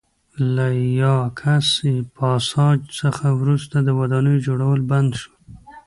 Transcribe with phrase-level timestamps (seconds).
[0.55, 0.67] له
[1.01, 1.67] یاکس
[2.15, 5.35] پاساج څخه وروسته د ودانیو جوړول بند شول